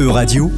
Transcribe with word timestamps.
E-Radio, 0.00 0.50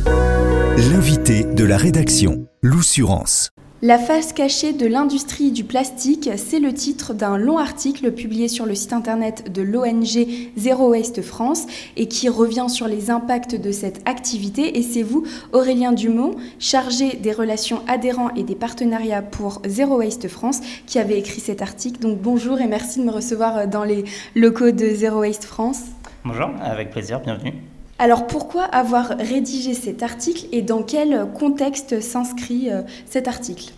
l'invité 0.76 1.42
de 1.42 1.64
la 1.64 1.76
rédaction, 1.76 2.46
l'Oussurance. 2.62 3.50
La 3.82 3.98
face 3.98 4.32
cachée 4.32 4.72
de 4.72 4.86
l'industrie 4.86 5.50
du 5.50 5.64
plastique, 5.64 6.30
c'est 6.36 6.60
le 6.60 6.72
titre 6.72 7.12
d'un 7.12 7.38
long 7.38 7.58
article 7.58 8.12
publié 8.12 8.46
sur 8.46 8.66
le 8.66 8.76
site 8.76 8.92
internet 8.92 9.52
de 9.52 9.62
l'ONG 9.62 10.28
Zero 10.56 10.90
Waste 10.90 11.22
France 11.22 11.66
et 11.96 12.06
qui 12.06 12.28
revient 12.28 12.66
sur 12.68 12.86
les 12.86 13.10
impacts 13.10 13.56
de 13.56 13.72
cette 13.72 14.08
activité. 14.08 14.78
Et 14.78 14.82
c'est 14.82 15.02
vous, 15.02 15.24
Aurélien 15.52 15.90
Dumont, 15.90 16.36
chargé 16.60 17.16
des 17.16 17.32
relations 17.32 17.82
adhérents 17.88 18.32
et 18.36 18.44
des 18.44 18.54
partenariats 18.54 19.22
pour 19.22 19.60
Zero 19.66 19.96
Waste 19.96 20.28
France, 20.28 20.60
qui 20.86 21.00
avez 21.00 21.18
écrit 21.18 21.40
cet 21.40 21.62
article. 21.62 21.98
Donc 21.98 22.20
bonjour 22.20 22.60
et 22.60 22.68
merci 22.68 23.00
de 23.00 23.06
me 23.06 23.10
recevoir 23.10 23.66
dans 23.66 23.82
les 23.82 24.04
locaux 24.36 24.70
de 24.70 24.86
Zero 24.86 25.22
Waste 25.22 25.46
France. 25.46 25.80
Bonjour, 26.24 26.50
avec 26.62 26.90
plaisir, 26.90 27.18
bienvenue. 27.18 27.54
Alors 27.98 28.26
pourquoi 28.26 28.64
avoir 28.64 29.08
rédigé 29.18 29.74
cet 29.74 30.02
article 30.02 30.46
et 30.52 30.62
dans 30.62 30.82
quel 30.82 31.26
contexte 31.38 32.00
s'inscrit 32.00 32.70
euh, 32.70 32.82
cet 33.06 33.28
article? 33.28 33.72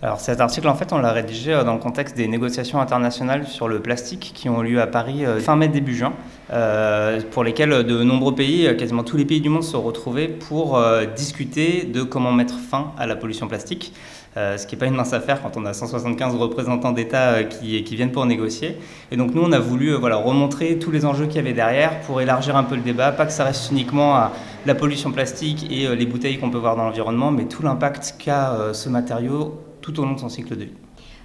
Alors 0.00 0.20
cet 0.20 0.40
article, 0.40 0.68
en 0.68 0.74
fait, 0.74 0.92
on 0.92 0.98
l'a 0.98 1.12
rédigé 1.12 1.52
euh, 1.52 1.64
dans 1.64 1.74
le 1.74 1.80
contexte 1.80 2.16
des 2.16 2.28
négociations 2.28 2.80
internationales 2.80 3.46
sur 3.46 3.68
le 3.68 3.80
plastique 3.80 4.32
qui 4.34 4.48
ont 4.48 4.62
lieu 4.62 4.80
à 4.80 4.86
Paris 4.86 5.26
euh, 5.26 5.40
fin 5.40 5.56
mai, 5.56 5.68
début 5.68 5.94
juin, 5.94 6.12
pour 7.30 7.44
lesquelles 7.44 7.84
de 7.84 8.02
nombreux 8.02 8.34
pays, 8.34 8.74
quasiment 8.78 9.04
tous 9.04 9.18
les 9.18 9.26
pays 9.26 9.42
du 9.42 9.50
monde, 9.50 9.64
se 9.64 9.72
sont 9.72 9.82
retrouvés 9.82 10.28
pour 10.28 10.80
discuter 11.14 11.82
de 11.84 12.02
comment 12.02 12.32
mettre 12.32 12.58
fin 12.58 12.92
à 12.96 13.06
la 13.06 13.16
pollution 13.16 13.48
plastique. 13.48 13.92
Euh, 14.38 14.56
ce 14.56 14.68
qui 14.68 14.76
n'est 14.76 14.78
pas 14.78 14.86
une 14.86 14.94
mince 14.94 15.12
affaire 15.12 15.42
quand 15.42 15.56
on 15.56 15.66
a 15.66 15.72
175 15.72 16.36
représentants 16.36 16.92
d'État 16.92 17.30
euh, 17.30 17.42
qui, 17.42 17.82
viennent 17.96 18.12
pour 18.12 18.24
négocier. 18.24 18.76
Et 19.10 19.16
donc 19.16 19.34
nous, 19.34 19.42
on 19.42 19.50
a 19.50 19.58
voulu 19.58 19.88
euh, 19.88 19.98
voilà, 19.98 20.14
remontrer 20.14 20.78
tous 20.78 20.92
les 20.92 21.04
enjeux 21.04 21.26
qu'il 21.26 21.36
y 21.36 21.38
avait 21.40 21.54
derrière 21.54 22.00
pour 22.02 22.20
élargir 22.20 22.54
un 22.56 22.62
peu 22.62 22.76
le 22.76 22.82
débat, 22.82 23.10
pas 23.10 23.26
que 23.26 23.32
ça 23.32 23.42
reste 23.42 23.72
uniquement 23.72 24.14
à 24.14 24.32
la 24.64 24.76
pollution 24.76 25.10
plastique 25.10 25.66
et 25.72 25.94
les 25.96 26.06
bouteilles 26.06 26.38
qu'on 26.38 26.50
peut 26.50 26.58
voir 26.58 26.76
dans 26.76 26.84
l'environnement, 26.84 27.32
mais 27.32 27.46
tout 27.46 27.62
l'impact 27.64 28.14
qu'a 28.18 28.72
ce 28.72 28.88
matériau 28.88 29.58
tout 29.80 29.98
au 29.98 30.04
long 30.04 30.12
de 30.12 30.20
son 30.20 30.28
cycle 30.28 30.56
de 30.56 30.64
vie. 30.64 30.72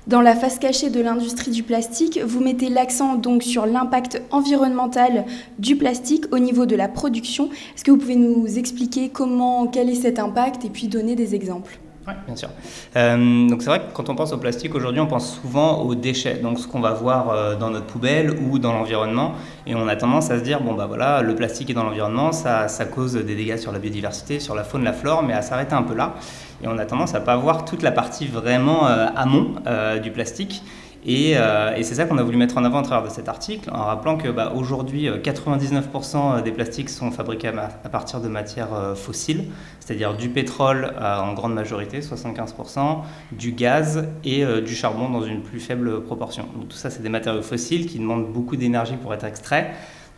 Dans 0.08 0.22
la 0.22 0.36
face 0.36 0.58
cachée 0.58 0.90
de 0.90 1.00
l'industrie 1.02 1.52
du 1.52 1.62
plastique, 1.62 2.20
vous 2.26 2.40
mettez 2.40 2.70
l'accent 2.70 3.16
donc 3.16 3.44
sur 3.44 3.66
l'impact 3.66 4.22
environnemental 4.32 5.26
du 5.60 5.76
plastique 5.76 6.26
au 6.32 6.40
niveau 6.40 6.66
de 6.66 6.76
la 6.76 6.88
production. 6.88 7.50
Est-ce 7.76 7.84
que 7.84 7.92
vous 7.92 7.98
pouvez 7.98 8.16
nous 8.16 8.58
expliquer 8.58 9.10
comment, 9.10 9.68
quel 9.68 9.90
est 9.90 9.96
cet 9.96 10.20
impact 10.20 10.66
et 10.66 10.70
puis 10.70 10.88
donner 10.88 11.16
des 11.16 11.36
exemples? 11.36 11.80
Oui, 12.06 12.14
bien 12.26 12.36
sûr. 12.36 12.50
Euh, 12.96 13.48
donc 13.48 13.62
c'est 13.62 13.70
vrai 13.70 13.80
que 13.80 13.94
quand 13.94 14.10
on 14.10 14.16
pense 14.16 14.34
au 14.34 14.38
plastique 14.38 14.76
aujourd'hui, 14.76 15.00
on 15.00 15.08
pense 15.08 15.40
souvent 15.40 15.82
aux 15.84 15.96
déchets, 15.96 16.36
donc 16.36 16.60
ce 16.60 16.68
qu'on 16.68 16.82
va 16.82 16.92
voir 16.92 17.30
euh, 17.30 17.56
dans 17.56 17.70
notre 17.70 17.86
poubelle 17.86 18.32
ou 18.32 18.60
dans 18.60 18.74
l'environnement, 18.74 19.34
et 19.66 19.74
on 19.76 19.88
a 19.88 19.96
tendance 19.96 20.30
à 20.30 20.40
se 20.40 20.44
dire 20.44 20.62
bon 20.62 20.74
bah 20.74 20.86
voilà, 20.86 21.22
le 21.22 21.34
plastique 21.34 21.70
est 21.70 21.74
dans 21.74 21.84
l'environnement, 21.84 22.34
ça, 22.34 22.68
cause 22.94 23.14
des 23.14 23.36
dégâts 23.36 23.58
sur 23.58 23.72
la 23.72 23.80
biodiversité, 23.80 24.40
sur 24.40 24.54
la 24.54 24.64
faune, 24.64 24.84
la 24.84 24.94
flore, 24.94 25.24
mais 25.24 25.34
à 25.34 25.42
s'arrêter 25.42 25.76
un 25.76 25.84
peu 25.84 25.96
là, 25.96 26.16
et 26.62 26.68
on 26.68 26.78
a 26.78 26.86
tendance 26.86 27.16
à 27.16 27.22
pas 27.22 27.38
voir 27.38 27.64
toute 27.64 27.84
la 27.84 27.92
partie 27.92 28.28
vraiment 28.28 28.88
euh, 28.88 29.08
amont 29.16 29.56
du 30.02 30.12
plastique. 30.12 30.62
Euh, 31.08 31.76
et, 31.76 31.84
c'est 31.84 31.96
ça 31.96 32.06
qu'on 32.06 32.18
a 32.18 32.24
voulu 32.24 32.38
mettre 32.38 32.58
en 32.58 32.64
avant 32.64 32.80
à 32.80 32.84
travers 32.84 33.12
cet 33.12 33.28
article, 33.28 33.70
en 33.72 33.86
rappelant 33.86 34.18
que 34.18 34.30
bah, 34.30 34.54
aujourd'hui, 34.56 35.10
99% 35.10 36.38
euh, 36.38 36.42
des 36.42 36.52
plastiques 36.52 36.90
sont 36.90 37.12
fabriqués 37.12 37.50
à, 37.50 37.90
partir 37.90 38.22
de 38.22 38.28
matières 38.28 38.74
euh, 38.74 38.96
fossiles, 38.96 39.46
c'est-à-dire 39.80 40.16
du 40.16 40.30
pétrole 40.30 40.94
en 41.02 41.34
grande 41.34 41.54
majorité, 41.54 42.00
75%, 42.00 43.02
du 43.34 43.52
gaz 43.52 44.08
et 44.24 44.46
du 44.62 44.76
charbon 44.76 45.10
dans 45.10 45.24
une 45.24 45.42
plus 45.42 45.60
faible 45.60 46.04
proportion. 46.04 46.48
Donc 46.56 46.70
tout 46.70 46.78
ça, 46.78 46.90
c'est 46.90 47.04
des 47.04 47.10
matériaux 47.10 47.42
fossiles 47.42 47.86
qui 47.86 48.00
demandent 48.00 48.32
beaucoup 48.32 48.56
d'énergie 48.56 48.96
pour 48.96 49.14
être 49.14 49.26
extraits 49.26 49.68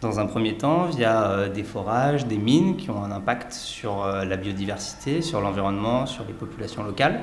dans 0.02 0.20
un 0.20 0.28
premier 0.28 0.56
temps 0.56 0.86
via 0.86 1.50
des 1.50 1.64
forages, 1.64 2.28
des 2.28 2.38
mines 2.38 2.76
qui 2.78 2.92
ont 2.92 3.04
un 3.04 3.12
impact 3.12 3.54
sur 3.54 4.06
la 4.06 4.38
biodiversité, 4.38 5.24
sur 5.24 5.42
l'environnement, 5.42 6.06
sur 6.06 6.26
les 6.26 6.34
populations 6.34 6.84
locales. 6.84 7.22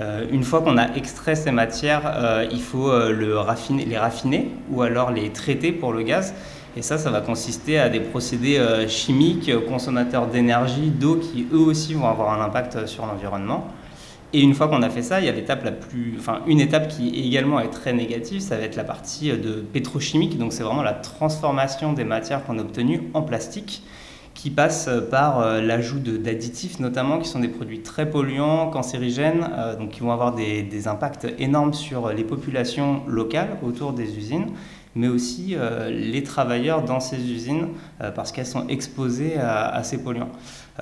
Euh, 0.00 0.26
une 0.30 0.42
fois 0.42 0.60
qu'on 0.60 0.76
a 0.76 0.92
extrait 0.96 1.36
ces 1.36 1.52
matières, 1.52 2.02
euh, 2.04 2.46
il 2.50 2.60
faut 2.60 2.90
euh, 2.90 3.12
les 3.12 3.96
raffiner 3.96 4.50
ou 4.70 4.82
alors 4.82 5.10
les 5.12 5.30
traiter 5.30 5.70
pour 5.72 5.92
le 5.92 6.02
gaz. 6.02 6.34
Et 6.76 6.82
ça, 6.82 6.98
ça 6.98 7.10
va 7.10 7.20
consister 7.20 7.78
à 7.78 7.88
des 7.88 8.00
procédés 8.00 8.60
chimiques, 8.88 9.48
consommateurs 9.68 10.26
d'énergie, 10.26 10.90
d'eau, 10.90 11.16
qui 11.16 11.46
eux 11.52 11.60
aussi 11.60 11.94
vont 11.94 12.08
avoir 12.08 12.32
un 12.32 12.44
impact 12.44 12.86
sur 12.86 13.06
l'environnement. 13.06 13.68
Et 14.32 14.40
une 14.40 14.54
fois 14.54 14.66
qu'on 14.66 14.82
a 14.82 14.90
fait 14.90 15.02
ça, 15.02 15.20
il 15.20 15.26
y 15.26 15.28
a 15.28 15.32
l'étape 15.32 15.64
la 15.64 15.70
plus, 15.70 16.16
enfin 16.18 16.40
une 16.48 16.58
étape 16.58 16.88
qui 16.88 17.10
également 17.10 17.60
est 17.60 17.70
très 17.70 17.92
négative, 17.92 18.40
ça 18.40 18.56
va 18.56 18.64
être 18.64 18.74
la 18.74 18.82
partie 18.82 19.30
de 19.30 19.64
pétrochimique. 19.72 20.36
Donc 20.36 20.52
c'est 20.52 20.64
vraiment 20.64 20.82
la 20.82 20.94
transformation 20.94 21.92
des 21.92 22.02
matières 22.02 22.44
qu'on 22.44 22.58
a 22.58 22.62
obtenues 22.62 23.02
en 23.14 23.22
plastique 23.22 23.84
qui 24.34 24.50
passe 24.50 24.90
par 25.10 25.40
euh, 25.40 25.60
l'ajout 25.60 26.00
d'additifs 26.00 26.80
notamment, 26.80 27.18
qui 27.18 27.28
sont 27.28 27.38
des 27.38 27.48
produits 27.48 27.80
très 27.80 28.10
polluants, 28.10 28.68
cancérigènes, 28.68 29.48
euh, 29.56 29.76
donc 29.76 29.90
qui 29.90 30.00
vont 30.00 30.12
avoir 30.12 30.34
des, 30.34 30.88
impacts 30.88 31.26
énormes 31.38 31.72
sur 31.72 32.10
les 32.12 32.24
populations 32.24 33.02
locales 33.06 33.56
autour 33.62 33.92
des 33.92 34.18
usines, 34.18 34.48
mais 34.96 35.08
aussi 35.08 35.54
euh, 35.54 35.88
les 35.88 36.22
travailleurs 36.22 36.82
dans 36.82 37.00
ces 37.00 37.16
usines, 37.16 37.68
parce 38.14 38.32
qu'elles 38.32 38.44
sont 38.44 38.66
exposées 38.68 39.38
à, 39.38 39.82
ces 39.82 40.02
polluants. 40.02 40.28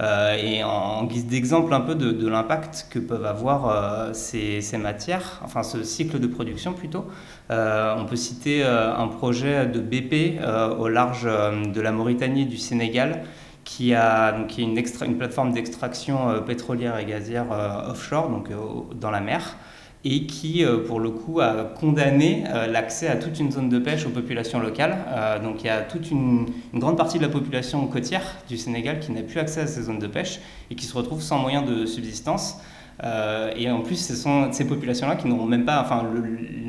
et 0.01 0.65
en, 0.65 1.05
guise 1.05 1.27
d'exemple 1.27 1.73
un 1.73 1.81
peu 1.81 1.95
de, 1.95 2.27
l'impact 2.27 2.89
que 2.91 2.99
peuvent 2.99 3.27
avoir 3.27 4.13
ces, 4.13 4.61
ces, 4.61 4.79
matières, 4.79 5.41
enfin 5.45 5.63
ce 5.63 5.85
cycle 5.85 6.19
de 6.19 6.27
production 6.27 6.73
plutôt, 6.73 7.05
on 7.51 8.05
peut 8.09 8.17
citer 8.17 8.65
un 8.65 9.07
projet 9.07 9.67
de 9.67 9.79
BP 9.79 10.41
au 10.79 10.89
large 10.89 11.25
de 11.25 11.81
la 11.81 11.93
Mauritanie 11.93 12.43
et 12.43 12.47
du 12.47 12.59
Sénégal, 12.59 13.23
qui, 13.65 13.95
a, 13.95 14.33
donc, 14.33 14.49
qui 14.49 14.63
est 14.63 14.65
une, 14.65 15.19
plateforme 15.19 15.53
d'extraction 15.53 16.29
euh, 16.29 16.41
pétrolière 16.41 16.99
et 16.99 17.05
gazière 17.05 17.53
euh, 17.53 17.91
offshore, 17.91 18.29
donc 18.29 18.51
euh, 18.51 18.57
dans 18.95 19.11
la 19.11 19.21
mer, 19.21 19.57
et 20.05 20.27
qui, 20.27 20.65
pour 20.89 20.99
le 20.99 21.11
coup, 21.11 21.41
a 21.41 21.63
condamné 21.63 22.43
l'accès 22.69 23.07
à 23.07 23.15
toute 23.15 23.39
une 23.39 23.53
zone 23.53 23.69
de 23.69 23.79
pêche 23.79 24.05
aux 24.05 24.11
populations 24.11 24.59
locales. 24.59 24.97
donc 25.45 25.63
il 25.63 25.69
y 25.69 25.71
a 25.71 25.81
toute 25.81 26.11
une, 26.11 26.47
grande 26.75 26.97
partie 26.97 27.19
de 27.19 27.23
la 27.23 27.29
population 27.29 27.87
côtière 27.87 28.25
du 28.49 28.57
Sénégal 28.57 28.99
qui 28.99 29.13
n'a 29.13 29.23
plus 29.23 29.39
accès 29.39 29.61
à 29.61 29.69
ces 29.69 29.83
zones 29.83 30.01
de 30.01 30.09
pêche 30.09 30.41
et 30.73 30.75
qui 30.75 30.87
se 30.87 30.97
retrouve 30.97 31.23
sans 31.23 31.39
moyen 31.39 31.63
de 31.63 31.87
subsistance. 31.87 32.57
Euh, 33.05 33.51
et 33.57 33.71
en 33.71 33.81
plus, 33.81 33.97
ce 33.97 34.15
sont 34.15 34.53
ces 34.53 34.67
populations-là 34.67 35.17
qui 35.17 35.27
n'auront 35.27 35.47
même 35.47 35.65
pas, 35.65 35.81
enfin, 35.81 36.05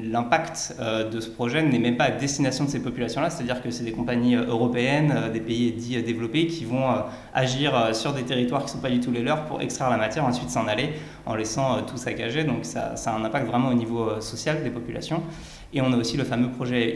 l'impact 0.03 0.75
euh, 0.79 1.09
de 1.09 1.19
ce 1.19 1.29
projet 1.29 1.61
n'est 1.61 1.79
même 1.79 1.97
pas 1.97 2.05
à 2.05 2.11
destination 2.11 2.65
de 2.65 2.69
ces 2.69 2.81
populations-là, 2.81 3.29
c'est-à-dire 3.29 3.61
que 3.61 3.69
c'est 3.69 3.83
des 3.83 3.91
compagnies 3.91 4.35
euh, 4.35 4.45
européennes, 4.47 5.29
des 5.31 5.39
pays 5.39 5.71
dits 5.71 6.01
développés, 6.01 6.47
qui 6.47 6.65
vont 6.65 6.85
agir 7.33 7.95
sur 7.95 8.13
des 8.13 8.23
territoires 8.23 8.61
qui 8.61 8.67
ne 8.67 8.71
sont 8.71 8.79
pas 8.79 8.89
du 8.89 8.99
tout 8.99 9.11
les 9.11 9.21
leurs 9.21 9.45
pour 9.45 9.61
extraire 9.61 9.89
la 9.89 9.97
matière, 9.97 10.25
ensuite 10.25 10.49
s'en 10.49 10.67
aller 10.67 10.89
en 11.25 11.35
laissant 11.35 11.81
tout 11.83 11.97
saccager. 11.97 12.43
Donc 12.43 12.65
ça, 12.65 12.95
ça, 12.95 13.11
a 13.11 13.17
un 13.17 13.23
impact 13.23 13.47
vraiment 13.47 13.69
au 13.69 13.73
niveau 13.73 14.19
social 14.21 14.63
des 14.63 14.69
populations. 14.69 15.21
Et 15.75 15.81
on 15.81 15.91
a 15.91 15.97
aussi 15.97 16.17
le 16.17 16.23
fameux 16.23 16.49
projet 16.49 16.95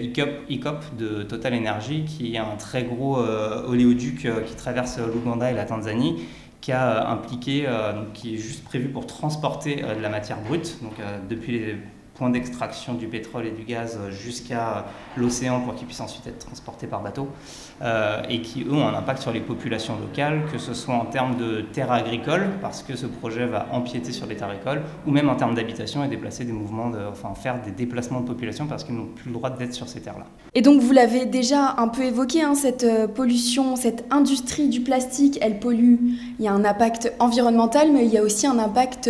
ICOP, 0.50 0.96
de 0.98 1.24
Total 1.24 1.54
Energy, 1.56 2.06
qui 2.06 2.36
est 2.36 2.38
un 2.38 2.56
très 2.60 2.84
gros 2.84 3.18
oléoduc 3.18 4.28
qui 4.46 4.56
traverse 4.56 5.00
l'Ouganda 5.00 5.50
et 5.50 5.56
la 5.56 5.66
Tanzanie 5.66 6.18
qui 6.62 6.72
a 6.72 7.08
euh, 7.08 7.14
impliqué, 7.14 7.66
euh, 7.68 8.04
qui 8.14 8.36
est 8.36 8.38
juste 8.38 8.64
prévu 8.66 8.90
pour 8.90 9.06
transporter 9.08 9.84
euh, 9.84 9.96
de 9.96 10.02
la 10.02 10.10
matière 10.10 10.42
brute, 10.42 10.82
donc 10.82 10.94
depuis 11.30 11.52
les 11.54 11.76
point 12.18 12.30
d'extraction 12.30 12.94
du 12.94 13.08
pétrole 13.08 13.46
et 13.46 13.52
du 13.52 13.64
gaz 13.64 14.00
jusqu'à 14.10 14.86
l'océan 15.16 15.62
pour 15.62 15.76
qu'ils 15.76 15.86
puissent 15.86 16.02
ensuite 16.02 16.26
être 16.28 16.40
transportés 16.40 16.88
par 16.88 17.02
bateau, 17.02 17.28
euh, 17.82 18.22
et 18.30 18.42
qui, 18.42 18.64
eux, 18.64 18.74
ont 18.74 18.88
un 18.88 18.94
impact 18.96 19.22
sur 19.22 19.32
les 19.32 19.40
populations 19.40 19.98
locales, 20.00 20.42
que 20.52 20.58
ce 20.58 20.74
soit 20.74 20.96
en 20.96 21.06
termes 21.06 21.38
de 21.38 21.62
terres 21.62 21.92
agricoles, 21.92 22.48
parce 22.62 22.82
que 22.82 22.96
ce 22.96 23.06
projet 23.06 23.46
va 23.46 23.68
empiéter 23.72 24.12
sur 24.12 24.26
les 24.26 24.36
terres 24.36 24.50
agricoles, 24.50 24.82
ou 25.06 25.12
même 25.12 25.30
en 25.30 25.36
termes 25.36 25.54
d'habitation 25.54 26.04
et 26.04 26.08
déplacer 26.08 26.44
des 26.44 26.52
mouvements, 26.52 26.92
enfin 27.12 27.34
faire 27.36 27.62
des 27.62 27.72
déplacements 27.72 28.22
de 28.22 28.28
population 28.28 28.66
parce 28.66 28.84
qu'ils 28.84 28.96
n'ont 28.96 29.06
plus 29.06 29.28
le 29.28 29.34
droit 29.34 29.52
d'être 29.52 29.74
sur 29.74 29.88
ces 29.88 30.02
terres-là. 30.02 30.26
Et 30.56 30.62
donc, 30.62 30.82
vous 30.82 30.94
l'avez 30.94 31.26
déjà 31.26 31.76
un 31.78 31.88
peu 31.88 32.04
évoqué, 32.04 32.42
hein, 32.42 32.56
cette 32.56 32.84
euh, 32.84 33.08
pollution, 33.08 33.76
cette 33.76 34.06
industrie 34.10 34.70
du 34.70 34.82
plastique, 34.82 35.38
elle 35.42 35.60
pollue. 35.60 35.98
Il 36.40 36.46
y 36.46 36.48
a 36.48 36.54
un 36.54 36.66
impact 36.66 37.14
environnemental, 37.20 37.92
mais 37.94 38.06
il 38.06 38.12
y 38.12 38.18
a 38.18 38.24
aussi 38.24 38.48
un 38.48 38.58
impact... 38.58 39.10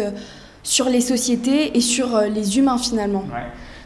Sur 0.68 0.90
les 0.90 1.00
sociétés 1.00 1.78
et 1.78 1.80
sur 1.80 2.14
euh, 2.14 2.28
les 2.28 2.58
humains 2.58 2.78
finalement. 2.78 3.24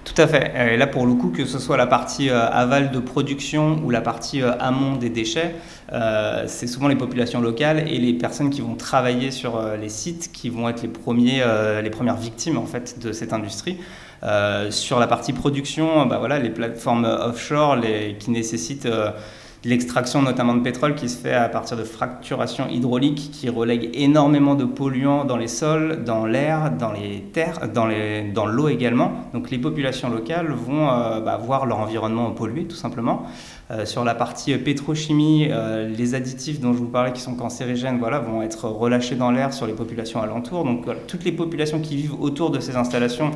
Tout 0.03 0.19
à 0.19 0.25
fait. 0.25 0.73
Et 0.73 0.77
là, 0.77 0.87
pour 0.87 1.05
le 1.05 1.13
coup, 1.13 1.29
que 1.29 1.45
ce 1.45 1.59
soit 1.59 1.77
la 1.77 1.85
partie 1.85 2.31
euh, 2.31 2.49
aval 2.49 2.89
de 2.89 2.97
production 2.97 3.79
ou 3.85 3.91
la 3.91 4.01
partie 4.01 4.41
euh, 4.41 4.53
amont 4.59 4.95
des 4.95 5.11
déchets, 5.11 5.53
c'est 6.47 6.65
souvent 6.65 6.87
les 6.87 6.95
populations 6.95 7.39
locales 7.39 7.87
et 7.87 7.99
les 7.99 8.13
personnes 8.13 8.49
qui 8.49 8.61
vont 8.61 8.73
travailler 8.73 9.29
sur 9.29 9.61
les 9.79 9.89
sites 9.89 10.31
qui 10.31 10.49
vont 10.49 10.69
être 10.69 10.81
les, 10.81 10.87
premiers, 10.87 11.43
les 11.83 11.89
premières 11.89 12.15
victimes 12.15 12.57
en 12.57 12.65
fait, 12.65 12.97
de 12.99 13.11
cette 13.11 13.33
industrie. 13.33 13.77
sur 14.69 14.99
la 14.99 15.07
partie 15.07 15.33
production, 15.33 16.05
bah, 16.05 16.17
voilà, 16.17 16.39
les 16.39 16.49
plateformes 16.49 17.03
offshore 17.03 17.75
qui 18.19 18.31
nécessitent 18.31 18.87
l'extraction 19.63 20.23
notamment 20.23 20.55
de 20.55 20.61
pétrole 20.61 20.95
qui 20.95 21.07
se 21.07 21.17
fait 21.17 21.33
à 21.33 21.47
partir 21.47 21.77
de 21.77 21.83
fracturation 21.83 22.67
hydraulique 22.67 23.29
qui 23.31 23.47
relègue 23.47 23.91
énormément 23.93 24.55
de 24.55 24.65
polluants 24.65 25.23
dans 25.23 25.37
les 25.37 25.47
sols, 25.47 26.03
dans 26.03 26.25
l'air, 26.25 26.71
dans 26.71 26.91
les 26.91 27.21
terres, 27.31 27.67
dans, 27.71 27.87
dans 28.33 28.45
l'eau 28.47 28.69
également. 28.69 29.11
Donc 29.33 29.51
les 29.51 29.59
populations 29.59 30.09
locales 30.09 30.51
vont 30.51 30.89
euh, 30.89 31.19
bah, 31.19 31.37
voir 31.37 31.67
leur 31.67 31.79
environnement 31.79 32.31
pollué 32.31 32.65
tout 32.65 32.75
simplement. 32.75 33.27
Euh, 33.69 33.85
sur 33.85 34.03
la 34.03 34.15
partie 34.15 34.57
pétrochimie, 34.57 35.47
euh, 35.51 35.87
les 35.87 36.15
additifs 36.15 36.59
dont 36.59 36.73
je 36.73 36.79
vous 36.79 36.89
parlais 36.89 37.13
qui 37.13 37.21
sont 37.21 37.35
cancérigènes 37.35 37.99
voilà, 37.99 38.19
vont 38.19 38.41
être 38.41 38.67
relâchés 38.67 39.15
dans 39.15 39.29
l'air 39.29 39.53
sur 39.53 39.67
les 39.67 39.73
populations 39.73 40.21
alentours. 40.21 40.63
Donc 40.63 40.87
toutes 41.07 41.23
les 41.23 41.31
populations 41.31 41.79
qui 41.79 41.95
vivent 41.95 42.19
autour 42.19 42.49
de 42.49 42.59
ces 42.59 42.75
installations 42.75 43.31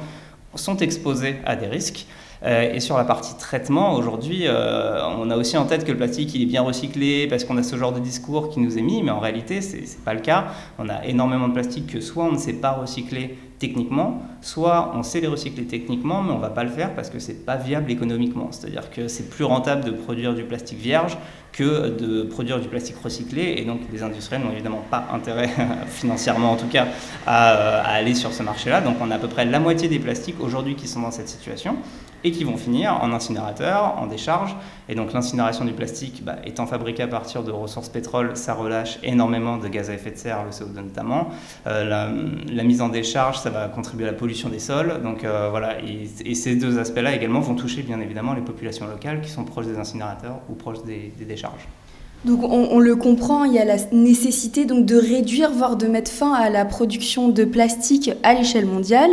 sont 0.55 0.77
exposées 0.77 1.35
à 1.45 1.55
des 1.55 1.67
risques. 1.67 2.07
Euh, 2.45 2.73
et 2.73 2.79
sur 2.79 2.97
la 2.97 3.05
partie 3.05 3.35
traitement, 3.37 3.95
aujourd'hui, 3.95 4.43
euh, 4.45 5.01
on 5.17 5.31
a 5.31 5.37
aussi 5.37 5.57
en 5.57 5.65
tête 5.65 5.83
que 5.83 5.91
le 5.91 5.97
plastique, 5.97 6.35
il 6.35 6.43
est 6.43 6.45
bien 6.45 6.61
recyclé 6.61 7.27
parce 7.27 7.43
qu'on 7.43 7.57
a 7.57 7.63
ce 7.63 7.75
genre 7.75 7.91
de 7.91 7.99
discours 7.99 8.49
qui 8.49 8.59
nous 8.59 8.77
est 8.77 8.83
mis, 8.83 9.01
mais 9.01 9.11
en 9.11 9.19
réalité, 9.19 9.61
ce 9.61 9.77
n'est 9.77 9.83
pas 10.03 10.13
le 10.13 10.19
cas. 10.19 10.45
On 10.77 10.87
a 10.87 11.05
énormément 11.05 11.47
de 11.47 11.53
plastique 11.53 11.87
que 11.87 12.01
soit 12.01 12.23
on 12.25 12.33
ne 12.33 12.37
sait 12.37 12.53
pas 12.53 12.71
recycler 12.71 13.37
techniquement, 13.57 14.21
soit 14.41 14.91
on 14.95 15.01
sait 15.01 15.21
les 15.21 15.27
recycler 15.27 15.65
techniquement, 15.65 16.21
mais 16.21 16.33
on 16.33 16.37
ne 16.37 16.41
va 16.41 16.49
pas 16.49 16.63
le 16.63 16.69
faire 16.69 16.93
parce 16.93 17.09
que 17.09 17.19
ce 17.19 17.29
n'est 17.31 17.37
pas 17.37 17.55
viable 17.55 17.89
économiquement. 17.89 18.49
C'est-à-dire 18.51 18.91
que 18.91 19.07
c'est 19.07 19.29
plus 19.29 19.45
rentable 19.45 19.83
de 19.83 19.91
produire 19.91 20.35
du 20.35 20.43
plastique 20.43 20.79
vierge 20.79 21.17
que 21.51 21.89
de 21.89 22.23
produire 22.23 22.59
du 22.59 22.67
plastique 22.67 22.97
recyclé, 23.01 23.55
et 23.57 23.63
donc 23.63 23.79
les 23.91 24.03
industriels 24.03 24.43
n'ont 24.43 24.51
évidemment 24.51 24.83
pas 24.91 25.07
intérêt, 25.13 25.49
financièrement 25.87 26.51
en 26.51 26.57
tout 26.57 26.67
cas, 26.67 26.83
euh, 26.83 26.89
à 27.27 27.93
aller 27.93 28.13
sur 28.13 28.33
ce 28.33 28.43
marché-là. 28.43 28.81
Donc 28.81 28.97
on 29.01 29.09
a 29.09 29.15
à 29.15 29.19
peu 29.19 29.29
près 29.29 29.45
la 29.45 29.59
moitié 29.59 29.87
des 29.87 29.99
plastiques 29.99 30.35
aujourd'hui 30.41 30.75
qui 30.75 30.87
sont 30.87 30.99
dans 30.99 31.11
cette 31.11 31.29
situation 31.29 31.77
et 32.25 32.31
qui 32.31 32.43
vont 32.43 32.57
finir 32.57 32.99
en 33.03 33.13
incinérateur, 33.13 33.95
en 33.99 34.07
décharge. 34.07 34.55
Et 34.89 34.95
donc 34.95 35.13
l'incinération 35.13 35.63
du 35.63 35.73
plastique 35.73 36.23
bah, 36.25 36.37
étant 36.43 36.65
fabriquée 36.65 37.03
à 37.03 37.07
partir 37.07 37.43
de 37.43 37.51
ressources 37.51 37.87
pétrole, 37.87 38.31
ça 38.35 38.55
relâche 38.55 38.97
énormément 39.03 39.57
de 39.57 39.67
gaz 39.67 39.91
à 39.91 39.93
effet 39.93 40.09
de 40.09 40.17
serre, 40.17 40.43
le 40.43 40.49
CO2 40.49 40.83
notamment. 40.83 41.29
Euh, 41.67 41.85
la, 42.51 42.63
mise 42.63 42.81
en 42.81 42.89
décharge, 42.89 43.37
ça 43.37 43.51
va 43.51 43.67
contribuer 43.67 44.07
à 44.07 44.11
la 44.11 44.17
pollution 44.17 44.49
des 44.49 44.57
sols. 44.57 45.01
Donc 45.03 45.23
euh, 45.23 45.49
voilà, 45.51 45.77
et, 45.81 46.33
ces 46.33 46.55
deux 46.55 46.79
aspects-là 46.79 47.15
également 47.15 47.41
vont 47.41 47.53
toucher 47.53 47.83
bien 47.83 47.99
évidemment 47.99 48.33
les 48.33 48.41
populations 48.41 48.87
locales 48.87 49.21
qui 49.21 49.29
sont 49.29 49.43
proches 49.43 49.67
des 49.67 49.77
incinérateurs 49.77 50.39
ou 50.49 50.53
proches 50.53 50.83
des, 50.83 51.13
décharges. 51.27 51.67
Donc 52.25 52.43
on, 52.43 52.69
on, 52.71 52.79
le 52.79 52.95
comprend, 52.95 53.43
il 53.43 53.53
y 53.53 53.59
a 53.59 53.65
la 53.65 53.77
nécessité 53.91 54.65
donc 54.65 54.87
de 54.87 54.95
réduire, 54.95 55.51
voire 55.51 55.75
de 55.75 55.85
mettre 55.85 56.09
fin 56.09 56.33
à 56.33 56.49
la 56.49 56.65
production 56.65 57.29
de 57.29 57.45
plastique 57.45 58.11
à 58.23 58.33
l'échelle 58.33 58.65
mondiale. 58.65 59.11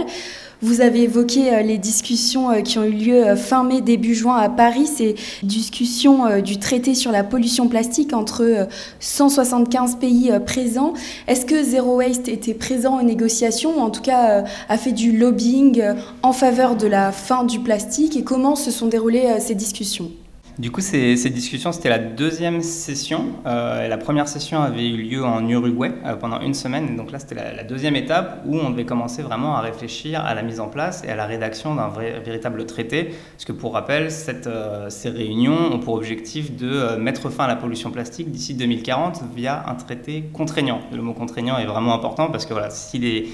Vous 0.63 0.81
avez 0.81 1.03
évoqué 1.03 1.53
euh, 1.53 1.63
les 1.63 1.77
discussions 1.77 2.53
euh, 2.53 2.61
qui 2.61 2.79
ont 2.79 2.85
eu 2.85 2.93
lieu 2.93 3.27
euh, 3.27 3.35
fin 3.35 3.65
mai, 3.65 3.81
début 3.81 4.15
juin 4.15 4.37
à 4.37 4.49
Paris, 4.49 4.87
ces 4.87 5.17
discussions 5.43 6.41
du 6.41 6.61
traité 6.61 6.95
sur 6.95 7.11
la 7.11 7.25
pollution 7.25 7.67
plastique 7.67 8.13
entre 8.13 8.69
175 9.01 9.97
pays 9.97 10.33
présents. 10.47 10.93
Est-ce 11.27 11.45
que 11.45 11.65
Zero 11.65 11.97
Waste 11.97 12.29
était 12.29 12.55
présent 12.55 13.01
aux 13.01 13.03
négociations 13.03 13.77
ou 13.79 13.81
en 13.81 13.91
tout 13.91 14.03
cas 14.03 14.45
a 14.69 14.79
fait 14.79 14.93
du 14.93 15.17
lobbying 15.17 15.83
en 16.23 16.33
faveur 16.33 16.77
de 16.77 16.87
la 16.87 17.11
fin 17.11 17.43
du 17.43 17.59
plastique 17.59 18.17
et 18.17 18.23
comment 18.23 18.55
se 18.55 18.71
sont 18.71 18.87
déroulées 18.87 19.41
ces 19.41 19.57
discussions? 19.57 20.13
Du 20.59 20.71
coup, 20.71 20.83
ces, 20.83 21.17
discussions, 21.31 21.73
c'était 21.73 21.89
la 21.89 21.99
deuxième 21.99 22.61
session. 22.61 23.25
Euh, 23.47 23.89
la 23.89 23.97
première 23.97 24.29
session 24.29 24.61
avait 24.61 24.87
eu 24.87 24.99
lieu 24.99 25.25
en 25.25 25.49
Uruguay 25.49 25.93
euh, 26.05 26.15
pendant 26.17 26.41
une 26.41 26.53
semaine. 26.53 26.95
donc 26.95 27.11
là, 27.11 27.19
c'était 27.19 27.35
la, 27.35 27.65
deuxième 27.65 27.97
étape 27.97 28.43
où 28.45 28.59
on 28.59 28.69
devait 28.69 28.85
commencer 28.85 29.23
vraiment 29.23 29.57
à 29.57 29.61
réfléchir 29.61 30.23
à 30.23 30.35
la 30.35 30.43
mise 30.43 30.61
en 30.61 30.69
place 30.69 31.05
et 31.05 31.09
à 31.09 31.17
la 31.17 31.25
rédaction 31.25 31.75
d'un 31.75 31.89
véritable 31.89 32.67
traité. 32.67 33.15
Parce 33.33 33.47
que 33.47 33.53
pour 33.53 33.73
rappel, 33.73 34.09
euh, 34.47 34.91
ces 34.91 35.09
réunions 35.09 35.73
ont 35.73 35.79
pour 35.79 35.95
objectif 35.95 36.55
de 36.55 36.97
mettre 36.97 37.31
fin 37.31 37.45
à 37.45 37.49
la 37.49 37.57
pollution 37.57 37.91
plastique 37.91 38.31
d'ici 38.31 38.53
2040 38.53 39.23
via 39.35 39.65
un 39.67 39.75
traité 39.75 40.25
contraignant. 40.35 40.83
Le 40.93 41.01
mot 41.01 41.15
contraignant 41.15 41.57
est 41.57 41.67
vraiment 41.67 41.95
important 41.95 42.31
parce 42.31 42.45
que 42.45 42.53
voilà, 42.53 42.69
si 42.69 42.99
les 42.99 43.31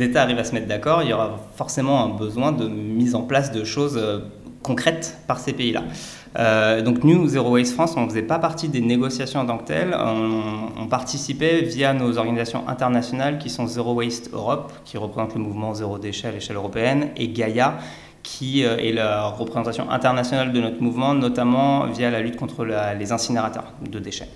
États 0.00 0.22
arrivent 0.22 0.38
à 0.38 0.44
se 0.44 0.54
mettre 0.54 0.68
d'accord, 0.68 1.02
il 1.02 1.08
y 1.08 1.12
aura 1.12 1.40
forcément 1.56 2.04
un 2.04 2.08
besoin 2.08 2.52
de 2.52 2.68
mise 2.68 3.16
en 3.16 3.22
place 3.22 3.50
de 3.50 3.64
choses 3.64 4.00
concrètes 4.62 5.18
par 5.26 5.40
ces 5.40 5.52
pays-là. 5.52 5.82
Euh, 6.38 6.80
donc 6.82 7.04
nous, 7.04 7.26
Zero 7.28 7.50
Waste 7.50 7.74
France, 7.74 7.94
on 7.96 8.02
ne 8.02 8.08
faisait 8.08 8.22
pas 8.22 8.38
partie 8.38 8.68
des 8.68 8.80
négociations 8.80 9.40
en 9.40 9.46
tant 9.46 9.58
que 9.58 9.64
telles. 9.64 9.94
On, 9.98 10.86
participait 10.86 11.62
via 11.62 11.94
nos 11.94 12.18
organisations 12.18 12.68
internationales 12.68 13.38
qui 13.38 13.48
sont 13.48 13.66
Zero 13.66 13.94
Waste 13.94 14.30
Europe, 14.32 14.72
qui 14.84 14.98
représente 14.98 15.34
le 15.34 15.40
mouvement 15.40 15.72
Zéro 15.72 15.98
Déchet 15.98 16.28
à 16.28 16.32
l'échelle 16.32 16.56
européenne, 16.56 17.08
et 17.16 17.28
Gaia, 17.28 17.78
qui 18.22 18.64
euh, 18.64 18.76
est 18.76 18.92
la 18.92 19.24
représentation 19.24 19.90
internationale 19.90 20.52
de 20.52 20.60
notre 20.60 20.82
mouvement, 20.82 21.14
notamment 21.14 21.86
via 21.86 22.10
la 22.10 22.20
lutte 22.20 22.36
contre 22.36 22.66
les 22.98 23.12
incinérateurs 23.12 23.72
de 23.90 23.98
déchets. 23.98 24.28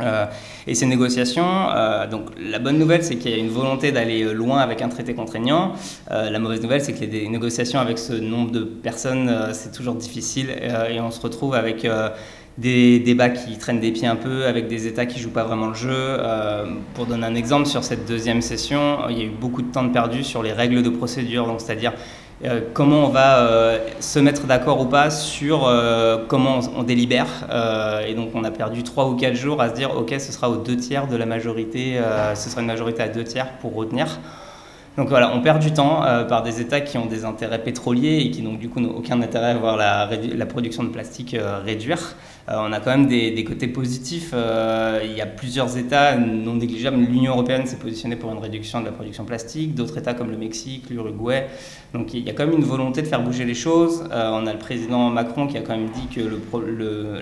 Euh, 0.00 0.26
et 0.66 0.74
ces 0.74 0.86
négociations, 0.86 1.68
euh, 1.74 2.06
donc 2.06 2.28
la 2.38 2.58
bonne 2.58 2.78
nouvelle 2.78 3.02
c'est 3.02 3.16
qu'il 3.16 3.30
y 3.30 3.34
a 3.34 3.38
une 3.38 3.48
volonté 3.48 3.92
d'aller 3.92 4.22
euh, 4.22 4.32
loin 4.32 4.58
avec 4.58 4.82
un 4.82 4.88
traité 4.88 5.14
contraignant. 5.14 5.72
la 6.10 6.38
mauvaise 6.38 6.62
nouvelle 6.62 6.80
c'est 6.82 6.92
que 6.92 7.04
les 7.04 7.28
négociations 7.28 7.78
avec 7.78 7.98
ce 7.98 8.12
nombre 8.12 8.50
de 8.50 8.60
personnes 8.64 9.30
c'est 9.52 9.72
toujours 9.72 9.94
difficile 9.94 10.50
et 10.90 11.00
on 11.00 11.10
se 11.10 11.20
retrouve 11.20 11.54
avec 11.54 11.86
des 12.58 12.98
débats 13.00 13.30
qui 13.30 13.58
traînent 13.58 13.80
des 13.80 13.92
pieds 13.92 14.06
un 14.06 14.16
peu, 14.16 14.46
avec 14.46 14.66
des 14.68 14.86
États 14.86 15.06
qui 15.06 15.20
jouent 15.20 15.30
pas 15.30 15.44
vraiment 15.44 15.68
le 15.68 15.74
jeu. 15.74 16.18
pour 16.94 17.06
donner 17.06 17.26
un 17.26 17.34
exemple, 17.34 17.66
sur 17.66 17.84
cette 17.84 18.06
deuxième 18.06 18.42
session, 18.42 19.08
il 19.10 19.18
y 19.18 19.20
a 19.22 19.24
eu 19.24 19.30
beaucoup 19.30 19.62
de 19.62 19.70
temps 19.70 19.84
de 19.84 19.92
perdu 19.92 20.24
sur 20.24 20.42
les 20.42 20.52
règles 20.52 20.82
de 20.82 20.90
procédure, 20.90 21.46
donc 21.46 21.60
c'est-à-dire 21.60 21.92
euh, 22.44 22.60
comment 22.74 23.06
on 23.06 23.08
va 23.08 23.38
euh, 23.38 23.78
se 23.98 24.18
mettre 24.18 24.44
d'accord 24.44 24.80
ou 24.82 24.84
pas 24.84 25.08
sur 25.08 25.66
euh, 25.66 26.18
comment 26.28 26.60
on, 26.76 26.82
délibère. 26.82 27.48
et 28.06 28.14
donc 28.14 28.30
on 28.34 28.44
a 28.44 28.50
perdu 28.50 28.82
trois 28.82 29.08
ou 29.08 29.16
quatre 29.16 29.34
jours 29.34 29.62
à 29.62 29.70
se 29.70 29.74
dire 29.74 29.96
ok 29.96 30.14
ce 30.18 30.32
sera 30.32 30.50
aux 30.50 30.56
deux 30.56 30.76
tiers 30.76 31.06
de 31.06 31.16
la 31.16 31.24
majorité, 31.24 31.98
ce 32.34 32.50
sera 32.50 32.60
une 32.60 32.66
majorité 32.66 33.02
à 33.02 33.08
deux 33.08 33.24
tiers 33.24 33.52
pour 33.60 33.74
retenir. 33.74 34.18
Donc 34.96 35.08
voilà, 35.08 35.30
on 35.34 35.42
perd 35.42 35.58
du 35.58 35.72
temps 35.72 36.02
par 36.28 36.42
des 36.42 36.60
États 36.60 36.80
qui 36.80 36.96
ont 36.96 37.04
des 37.06 37.26
intérêts 37.26 37.62
pétroliers 37.62 38.18
et 38.18 38.30
qui 38.30 38.42
donc 38.42 38.58
du 38.58 38.68
coup 38.68 38.80
n'ont 38.80 38.96
aucun 38.96 39.20
intérêt 39.20 39.50
à 39.50 39.54
voir 39.54 39.76
la 39.76 40.46
production 40.46 40.84
de 40.84 40.88
plastique 40.88 41.36
réduire. 41.64 42.16
On 42.48 42.72
a 42.72 42.80
quand 42.80 42.90
même 42.90 43.06
des, 43.06 43.44
côtés 43.44 43.68
positifs. 43.68 44.32
il 44.32 45.12
y 45.12 45.20
a 45.20 45.26
plusieurs 45.26 45.76
États 45.76 46.16
non 46.16 46.54
négligeables. 46.54 46.96
L'Union 46.96 47.32
européenne 47.32 47.66
s'est 47.66 47.76
positionnée 47.76 48.16
pour 48.16 48.30
une 48.32 48.38
réduction 48.38 48.80
de 48.80 48.86
la 48.86 48.92
production 48.92 49.24
plastique. 49.24 49.74
D'autres 49.74 49.98
États 49.98 50.14
comme 50.14 50.30
le 50.30 50.36
Mexique, 50.36 50.88
l'Uruguay, 50.90 51.48
donc 51.96 52.12
il 52.12 52.24
y 52.24 52.30
a 52.30 52.32
quand 52.32 52.46
même 52.46 52.56
une 52.56 52.64
volonté 52.64 53.00
de 53.00 53.06
faire 53.06 53.22
bouger 53.22 53.44
les 53.44 53.54
choses. 53.54 54.04
Euh, 54.12 54.30
on 54.32 54.46
a 54.46 54.52
le 54.52 54.58
président 54.58 55.08
Macron 55.08 55.46
qui 55.46 55.56
a 55.56 55.62
quand 55.62 55.76
même 55.76 55.88
dit 55.88 56.08
que 56.14 56.20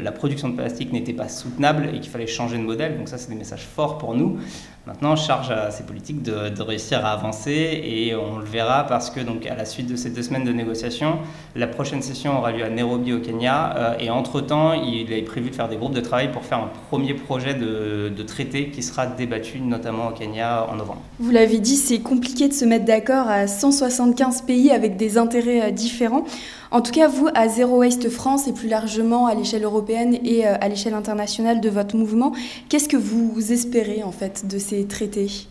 la 0.03 0.13
production 0.13 0.49
de 0.49 0.57
plastique 0.57 0.93
n'était 0.93 1.13
pas 1.13 1.29
soutenable 1.29 1.91
et 1.95 2.01
qu'il 2.01 2.11
fallait 2.11 2.27
changer 2.27 2.57
de 2.57 2.63
modèle. 2.63 2.99
Donc 2.99 3.09
ça, 3.09 3.19
c'est 3.19 3.29
des 3.29 3.37
messages 3.37 3.67
forts 3.67 3.99
pour 3.99 4.15
nous. 4.15 4.39
Maintenant, 4.87 5.17
charge 5.17 5.51
à 5.51 5.71
ces 5.71 5.85
politiques 5.85 6.23
de, 6.23 6.61
réussir 6.61 7.07
à 7.07 7.13
avancer 7.13 7.81
et 7.85 8.15
on 8.15 8.39
le 8.39 8.45
verra 8.45 8.85
parce 8.85 9.09
que 9.11 9.21
donc 9.21 9.47
à 9.47 9.55
la 9.55 9.65
suite 9.65 9.91
de 9.91 9.97
ces 9.97 10.11
deux 10.11 10.23
semaines 10.23 10.45
de 10.45 10.53
négociations, 10.53 11.21
la 11.57 11.67
prochaine 11.67 12.03
session 12.03 12.37
aura 12.37 12.53
lieu 12.53 12.65
à 12.65 12.69
Nairobi 12.69 13.15
au 13.15 13.21
Kenya 13.21 13.75
euh, 13.77 13.95
et 13.99 14.11
entre-temps, 14.11 14.75
il 14.75 15.11
est 15.19 15.23
prévu 15.23 15.51
de 15.51 15.55
faire 15.55 15.69
des 15.69 15.77
groupes 15.77 15.95
de 15.95 16.01
travail 16.01 16.31
pour 16.31 16.45
faire 16.45 16.59
un 16.59 16.71
premier 16.91 17.15
projet 17.15 17.55
de, 17.55 18.09
de 18.09 18.23
traité 18.23 18.71
qui 18.71 18.83
sera 18.83 19.07
débattu 19.07 19.61
notamment 19.61 20.09
au 20.09 20.13
Kenya 20.13 20.67
en 20.71 20.77
novembre. 20.77 21.03
Vous 21.19 21.31
l'avez 21.31 21.59
dit, 21.59 21.77
c'est 21.77 22.01
compliqué 22.01 22.49
de 22.49 22.53
se 22.53 22.65
mettre 22.65 22.85
d'accord 22.85 23.29
à 23.29 23.47
175 23.47 24.43
pays 24.43 24.71
avec 24.71 24.97
des 24.97 25.19
intérêts 25.19 25.69
euh, 25.69 25.71
différents. 25.71 26.25
En 26.71 26.81
tout 26.81 26.93
cas, 26.93 27.09
vous, 27.09 27.29
à 27.35 27.49
Zero 27.49 27.79
Waste 27.79 28.09
France 28.09 28.49
et 28.49 28.53
plus 28.53 28.69
largement 28.69 29.27
à 29.27 29.35
l'échelle 29.35 29.65
européenne 29.65 30.19
et 30.25 30.47
euh, 30.47 30.55
à 30.61 30.69
l'échelle 30.69 30.95
internationale 30.95 31.61
de 31.61 31.69
votre 31.69 31.97
mouvement, 31.97 32.33
qu'est-ce 32.69 32.89
que 32.89 32.97
vous 32.97 33.53
espérez 33.53 34.03
en 34.03 34.13
fait 34.13 34.47
de 34.47 34.59
ces 34.59 34.87
traités? 34.87 35.47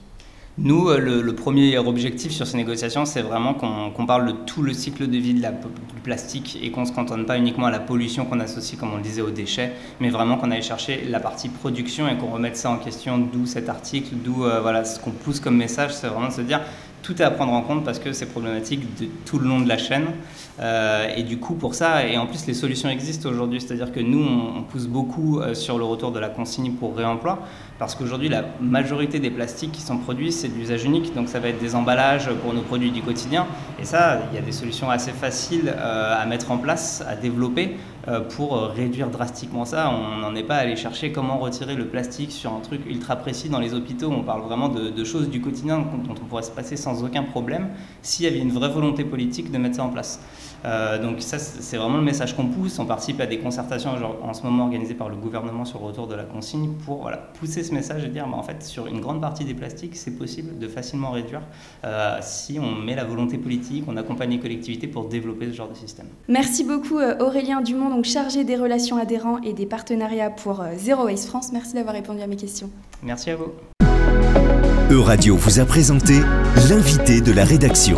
Nous, 0.60 0.90
euh, 0.90 1.00
le, 1.00 1.34
premier 1.34 1.78
objectif 1.80 2.32
sur 2.32 2.46
ces 2.46 2.58
négociations, 2.58 3.06
c'est 3.06 3.24
vraiment 3.24 3.56
qu'on 3.56 4.06
parle 4.06 4.28
de 4.28 4.32
tout 4.32 4.62
le 4.62 4.74
cycle 4.74 5.08
de 5.08 5.18
vie 5.18 5.34
de 5.34 5.42
la, 5.42 5.52
du 5.52 6.00
plastique 6.04 6.60
et 6.62 6.70
qu'on 6.70 6.82
ne 6.82 6.86
se 6.86 6.92
cantonne 6.92 7.26
pas 7.26 7.38
uniquement 7.38 7.66
à 7.66 7.72
la 7.72 7.80
pollution 7.80 8.26
qu'on 8.26 8.40
associe, 8.40 8.80
comme 8.80 8.94
on 8.94 8.98
le 8.98 9.02
disait, 9.02 9.22
aux 9.22 9.32
déchets, 9.32 9.74
mais 10.00 10.10
vraiment 10.10 10.38
qu'on 10.38 10.52
aille 10.52 10.62
chercher 10.62 11.06
la 11.10 11.20
partie 11.20 11.50
production 11.50 12.08
et 12.08 12.18
qu'on 12.18 12.28
remette 12.28 12.56
ça 12.56 12.70
en 12.70 12.78
question, 12.78 13.18
d'où 13.18 13.48
cet 13.48 13.68
article, 13.68 14.10
d'où 14.24 14.46
voilà, 14.62 14.86
ce 14.86 15.00
qu'on 15.00 15.12
pousse 15.12 15.40
comme 15.40 15.58
message, 15.58 15.94
c'est 15.94 16.08
vraiment 16.08 16.28
de 16.28 16.34
se 16.34 16.42
dire 16.42 16.62
tout 17.04 17.22
est 17.22 17.26
à 17.26 17.30
prendre 17.30 17.54
en 17.54 17.62
compte 17.62 17.84
parce 17.84 18.00
que 18.00 18.14
c'est 18.14 18.26
problématique 18.26 18.82
tout 19.26 19.38
le 19.38 19.48
long 19.48 19.60
de 19.60 19.70
la 19.70 19.78
chaîne. 19.78 20.06
Euh, 20.60 21.08
et 21.16 21.24
du 21.24 21.38
coup, 21.38 21.56
pour 21.56 21.76
ça, 21.76 22.08
et 22.08 22.18
en 22.18 22.26
plus, 22.26 22.48
les 22.48 22.54
solutions 22.54 22.90
existent 22.90 23.30
aujourd'hui. 23.30 23.60
C'est-à-dire 23.60 23.92
que 23.92 24.00
nous, 24.00 24.24
on, 24.24 24.64
pousse 24.64 24.88
beaucoup 24.88 25.40
euh, 25.40 25.54
sur 25.54 25.78
le 25.78 25.84
retour 25.84 26.12
de 26.12 26.20
la 26.20 26.30
consigne 26.30 26.72
pour 26.74 26.96
réemploi 26.96 27.40
parce 27.80 27.96
qu'aujourd'hui, 27.96 28.30
la 28.30 28.46
majorité 28.62 29.20
des 29.20 29.30
plastiques 29.30 29.74
qui 29.74 29.82
sont 29.82 29.98
produits, 29.98 30.32
c'est 30.32 30.48
de 30.48 30.54
l'usage 30.54 30.86
unique. 30.86 31.14
Donc, 31.14 31.28
ça 31.28 31.40
va 31.40 31.50
être 31.50 31.60
des 31.60 31.76
emballages 31.76 32.30
pour 32.42 32.54
nos 32.54 32.62
produits 32.62 32.92
du 32.92 33.02
quotidien. 33.02 33.46
Et 33.80 33.86
ça, 33.86 34.22
il 34.32 34.36
y 34.36 34.38
a 34.38 34.42
des 34.42 34.52
solutions 34.52 34.90
assez 34.90 35.12
faciles 35.12 35.74
euh, 35.76 36.16
à 36.18 36.26
mettre 36.26 36.52
en 36.52 36.58
place, 36.58 37.04
à 37.08 37.16
développer 37.16 37.76
pour 38.36 38.58
réduire 38.58 39.10
drastiquement 39.10 39.66
ça. 39.66 39.92
On 39.92 40.18
n'en 40.18 40.36
est 40.36 40.44
pas 40.44 40.58
allé 40.58 40.76
chercher 40.76 41.12
comment 41.12 41.38
retirer 41.38 41.76
le 41.76 41.88
plastique 41.88 42.32
sur 42.32 42.52
un 42.52 42.60
truc 42.60 42.82
ultra 42.86 43.16
précis 43.16 43.50
dans 43.50 43.60
les 43.60 43.74
hôpitaux. 43.74 44.12
On 44.12 44.24
parle 44.24 44.42
vraiment 44.42 44.70
de, 44.70 44.90
de 44.90 45.04
choses 45.04 45.30
du 45.30 45.40
quotidien 45.42 45.80
dont 45.80 46.16
on 46.22 46.26
pourrait 46.26 46.44
se 46.44 46.52
passer 46.52 46.76
sans 46.76 47.04
aucun 47.04 47.24
problème 47.24 47.70
s'il 48.02 48.26
y 48.26 48.28
avait 48.28 48.40
une 48.40 48.52
vraie 48.52 48.70
volonté 48.70 49.04
politique 49.04 49.52
de 49.52 49.58
mettre 49.58 49.78
ça 49.78 49.84
en 49.84 49.90
place. 49.90 50.20
Euh, 50.66 51.02
donc 51.02 51.22
ça, 51.22 51.40
c'est 51.40 51.78
vraiment 51.78 51.98
le 51.98 52.04
message 52.04 52.36
qu'on 52.36 52.48
pousse. 52.48 52.80
On 52.80 52.86
participe 52.86 53.20
à 53.20 53.26
des 53.26 53.40
concertations 53.40 53.92
en 54.22 54.34
ce 54.34 54.44
moment 54.44 54.64
organisées 54.64 54.94
par 54.94 55.10
le 55.10 55.16
gouvernement 55.16 55.66
sur 55.66 55.80
le 55.80 55.86
retour 55.86 56.08
de 56.08 56.16
la 56.16 56.24
consigne 56.24 56.70
pour 56.86 57.02
voilà, 57.02 57.18
pousser 57.18 57.64
ce 57.64 57.74
message 57.74 58.04
et 58.04 58.10
dire, 58.10 58.28
bah, 58.28 58.38
en 58.38 58.44
fait, 58.44 58.64
sur 58.64 58.88
une 58.88 59.02
grande 59.02 59.22
partie 59.22 59.46
des 59.46 59.54
plastiques, 59.54 59.96
c'est 59.96 60.18
possible 60.18 60.58
de 60.58 60.68
facilement 60.68 61.12
réduire 61.12 61.42
euh, 61.86 62.18
si 62.22 62.60
on 62.60 62.76
met 62.76 62.96
la 62.96 63.04
volonté 63.04 63.38
politique, 63.38 63.86
on 63.88 63.98
accompagne 63.98 64.32
les 64.32 64.40
collectivités 64.40 64.88
pour 64.88 65.06
développer 65.06 65.48
ce 65.48 65.54
genre 65.54 65.70
de 65.70 65.76
système. 65.76 66.08
Merci 66.28 66.64
beaucoup 66.64 67.00
euh, 67.00 67.18
Aurélien 67.20 67.62
Dumont, 67.62 67.90
donc 67.90 68.06
chargé 68.06 68.44
des 68.44 68.56
relations 68.56 68.98
adhérents 68.98 69.40
et 69.42 69.54
des 69.54 69.66
partenariats 69.66 70.30
pour 70.30 70.64
Zero 70.78 71.06
Waste 71.06 71.28
France. 71.28 71.52
Merci 71.52 71.74
d'avoir 71.74 71.96
répondu 71.96 72.22
à 72.22 72.28
mes 72.28 72.36
questions. 72.36 72.70
Merci 73.02 73.32
à 73.32 73.36
vous. 73.36 73.52
Euradio 74.92 75.36
vous 75.36 75.60
a 75.60 75.66
présenté 75.66 76.20
l'invité 76.70 77.22
de 77.22 77.32
la 77.32 77.46
rédaction. 77.46 77.98